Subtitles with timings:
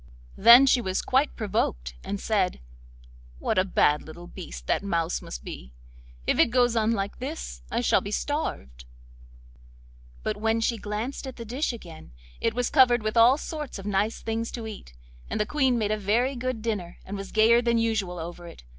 [0.35, 2.59] Then she was quite provoked, and said:
[3.37, 5.73] 'What a bad little beast that mouse must be!
[6.25, 8.85] If it goes on like this I shall be starved.'
[10.23, 13.85] But when she glanced at the dish again it was covered with all sorts of
[13.85, 14.95] nice things to eat,
[15.29, 18.63] and the Queen made a very good dinner, and was gayer than usual over it.